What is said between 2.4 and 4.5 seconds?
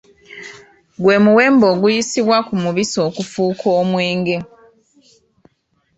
ku mubisi okufuuka omwenge.